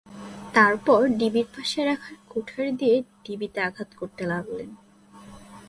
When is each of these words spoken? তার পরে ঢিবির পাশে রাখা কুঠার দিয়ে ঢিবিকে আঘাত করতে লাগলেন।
তার 0.53 0.73
পরে 0.85 1.07
ঢিবির 1.17 1.47
পাশে 1.55 1.81
রাখা 1.85 2.11
কুঠার 2.29 2.67
দিয়ে 2.77 2.95
ঢিবিকে 3.25 3.59
আঘাত 3.61 3.89
করতে 3.95 4.23
লাগলেন। 4.27 4.69